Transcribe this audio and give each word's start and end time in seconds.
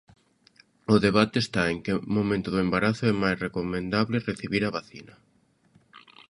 O 0.93 0.95
debate 1.05 1.37
está 1.45 1.63
en 1.73 1.77
que 1.85 1.93
momento 2.17 2.49
do 2.51 2.61
embarazo 2.65 3.03
é 3.11 3.13
máis 3.23 3.37
recomendable 3.45 4.25
recibir 4.29 4.63
a 4.65 4.73
vacina. 4.77 5.15